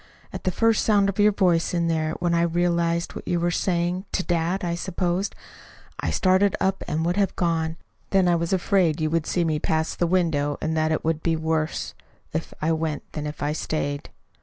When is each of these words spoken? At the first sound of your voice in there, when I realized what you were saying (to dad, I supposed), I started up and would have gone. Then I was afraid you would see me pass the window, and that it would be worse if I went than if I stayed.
At 0.33 0.45
the 0.45 0.51
first 0.51 0.83
sound 0.83 1.09
of 1.09 1.19
your 1.19 1.31
voice 1.31 1.75
in 1.75 1.87
there, 1.87 2.13
when 2.13 2.33
I 2.33 2.41
realized 2.41 3.13
what 3.13 3.27
you 3.27 3.39
were 3.39 3.51
saying 3.51 4.05
(to 4.13 4.23
dad, 4.23 4.63
I 4.63 4.73
supposed), 4.73 5.35
I 5.99 6.09
started 6.09 6.55
up 6.59 6.83
and 6.87 7.05
would 7.05 7.17
have 7.17 7.35
gone. 7.35 7.77
Then 8.09 8.27
I 8.27 8.33
was 8.35 8.51
afraid 8.51 8.99
you 8.99 9.11
would 9.11 9.27
see 9.27 9.43
me 9.43 9.59
pass 9.59 9.93
the 9.93 10.07
window, 10.07 10.57
and 10.59 10.75
that 10.75 10.91
it 10.91 11.05
would 11.05 11.21
be 11.21 11.35
worse 11.35 11.93
if 12.33 12.51
I 12.63 12.71
went 12.71 13.11
than 13.11 13.27
if 13.27 13.43
I 13.43 13.51
stayed. 13.53 14.09